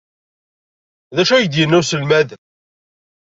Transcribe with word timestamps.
D 1.15 1.17
acu 1.21 1.33
ay 1.33 1.43
ak-d-yenna 1.43 1.77
uselmad? 1.79 2.29